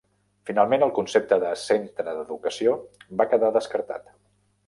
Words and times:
Finalment, 0.49 0.85
el 0.85 0.93
concepte 0.95 1.37
de 1.43 1.51
"Centre 1.65 2.15
d"educació" 2.17 2.75
va 3.21 3.27
quedar 3.35 3.51
descartat. 3.61 4.09